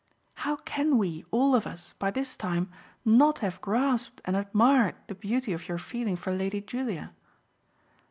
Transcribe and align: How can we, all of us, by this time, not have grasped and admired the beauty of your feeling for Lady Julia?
How 0.41 0.55
can 0.55 0.97
we, 0.97 1.25
all 1.29 1.53
of 1.53 1.67
us, 1.67 1.93
by 1.99 2.09
this 2.09 2.35
time, 2.35 2.71
not 3.05 3.37
have 3.45 3.61
grasped 3.61 4.19
and 4.25 4.35
admired 4.35 4.95
the 5.05 5.13
beauty 5.13 5.53
of 5.53 5.67
your 5.67 5.77
feeling 5.77 6.15
for 6.15 6.33
Lady 6.33 6.59
Julia? 6.59 7.13